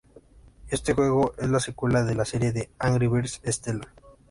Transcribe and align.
Este 0.69 0.93
juego 0.95 1.35
es 1.37 1.47
la 1.51 1.59
secuela 1.59 2.03
de 2.03 2.15
la 2.15 2.25
serie 2.25 2.51
de 2.51 2.71
Angry 2.79 3.05
Birds 3.07 3.39
Stella. 3.45 3.93